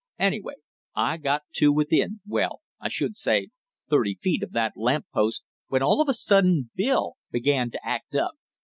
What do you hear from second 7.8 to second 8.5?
act up.